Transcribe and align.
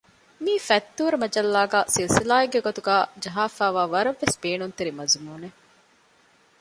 މިއީ 0.43 0.59
ފަތްތޫރަ 0.67 1.17
މަޖައްލާގައި 1.23 1.87
ސިލްސިލާއެއްގެ 1.93 2.59
ގޮތުގައި 2.67 3.05
ޖަހައިފައިވާ 3.23 3.83
ވަރަށް 3.93 4.19
ވެސް 4.21 4.35
ބޭނުންތެރި 4.43 4.91
މަޒުމޫނެއް 4.99 5.59